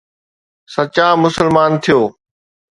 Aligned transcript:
سچا 0.73 1.07
مسلمان 1.23 1.71
ٿيو 1.83 2.01